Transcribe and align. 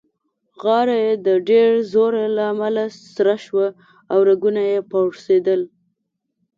غاړه 0.63 0.95
يې 1.05 1.13
د 1.27 1.29
ډېر 1.49 1.69
زوره 1.91 2.25
له 2.35 2.43
امله 2.53 2.83
سره 3.15 3.35
شوه 3.45 3.67
او 4.11 4.17
رګونه 4.29 4.61
يې 4.71 4.77
پړسېدل. 4.91 5.61